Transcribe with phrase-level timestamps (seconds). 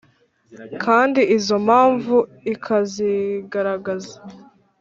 [0.83, 2.15] Kandi izo mpamvu
[2.53, 4.15] ikazigaragaza